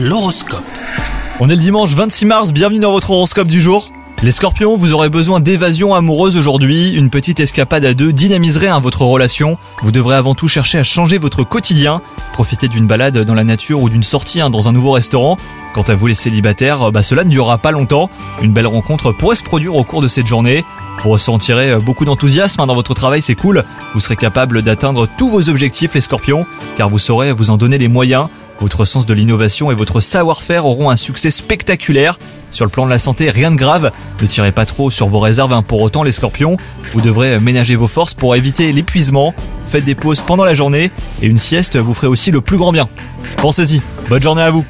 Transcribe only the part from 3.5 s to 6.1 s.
jour. Les scorpions, vous aurez besoin d'évasion